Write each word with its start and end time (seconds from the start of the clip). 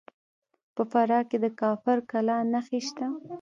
په 0.75 0.81
فراه 0.91 1.23
کې 1.29 1.37
د 1.43 1.47
کافر 1.61 1.97
کلا 2.11 2.37
نښې 2.51 2.79
شته 2.87 3.05